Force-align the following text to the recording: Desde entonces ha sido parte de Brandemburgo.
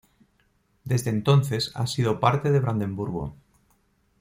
Desde 0.83 1.11
entonces 1.11 1.69
ha 1.75 1.85
sido 1.85 2.19
parte 2.19 2.49
de 2.51 2.59
Brandemburgo. 2.59 3.35